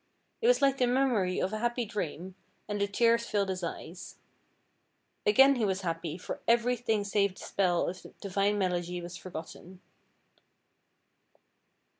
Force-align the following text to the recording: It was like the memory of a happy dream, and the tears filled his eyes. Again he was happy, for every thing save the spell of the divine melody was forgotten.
It 0.41 0.47
was 0.47 0.63
like 0.63 0.79
the 0.79 0.87
memory 0.87 1.39
of 1.39 1.53
a 1.53 1.59
happy 1.59 1.85
dream, 1.85 2.33
and 2.67 2.81
the 2.81 2.87
tears 2.87 3.27
filled 3.27 3.49
his 3.49 3.61
eyes. 3.63 4.15
Again 5.27 5.57
he 5.57 5.63
was 5.63 5.81
happy, 5.81 6.17
for 6.17 6.41
every 6.47 6.75
thing 6.75 7.03
save 7.03 7.35
the 7.35 7.41
spell 7.43 7.87
of 7.87 8.01
the 8.01 8.09
divine 8.19 8.57
melody 8.57 8.99
was 8.99 9.15
forgotten. 9.15 9.79